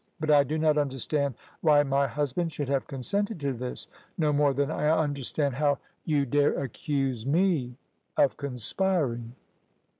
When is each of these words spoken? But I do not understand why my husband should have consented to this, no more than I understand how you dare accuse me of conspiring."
But 0.19 0.31
I 0.31 0.43
do 0.43 0.57
not 0.57 0.79
understand 0.79 1.35
why 1.59 1.83
my 1.83 2.07
husband 2.07 2.51
should 2.51 2.69
have 2.69 2.87
consented 2.87 3.39
to 3.41 3.53
this, 3.53 3.87
no 4.17 4.33
more 4.33 4.51
than 4.51 4.71
I 4.71 4.89
understand 4.89 5.53
how 5.53 5.77
you 6.05 6.25
dare 6.25 6.57
accuse 6.59 7.23
me 7.23 7.75
of 8.17 8.35
conspiring." 8.35 9.35